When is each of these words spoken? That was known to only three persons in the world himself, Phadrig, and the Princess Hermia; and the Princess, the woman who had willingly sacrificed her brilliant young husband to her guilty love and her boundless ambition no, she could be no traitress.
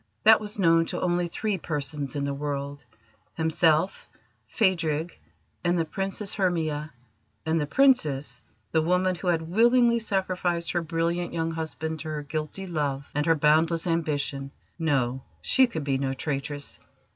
That 0.23 0.41
was 0.41 0.57
known 0.57 0.87
to 0.87 0.99
only 0.99 1.27
three 1.27 1.59
persons 1.59 2.15
in 2.15 2.23
the 2.23 2.33
world 2.33 2.83
himself, 3.35 4.07
Phadrig, 4.47 5.11
and 5.63 5.77
the 5.77 5.85
Princess 5.85 6.33
Hermia; 6.33 6.91
and 7.45 7.61
the 7.61 7.67
Princess, 7.67 8.41
the 8.71 8.81
woman 8.81 9.13
who 9.13 9.27
had 9.27 9.43
willingly 9.43 9.99
sacrificed 9.99 10.71
her 10.71 10.81
brilliant 10.81 11.33
young 11.33 11.51
husband 11.51 11.99
to 11.99 12.07
her 12.07 12.23
guilty 12.23 12.65
love 12.65 13.05
and 13.13 13.27
her 13.27 13.35
boundless 13.35 13.85
ambition 13.85 14.49
no, 14.79 15.21
she 15.39 15.67
could 15.67 15.83
be 15.83 15.99
no 15.99 16.13
traitress. 16.13 16.79